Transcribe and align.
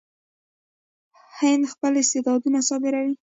هند 1.39 1.63
خپل 1.73 1.93
استعدادونه 2.01 2.59
صادروي. 2.67 3.13